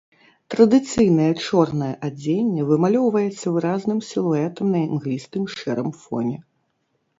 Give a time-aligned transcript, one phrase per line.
[0.51, 6.37] Традыцыйнае чорнае адзенне вымалёўваецца выразным сілуэтам на імглістым шэрым фоне.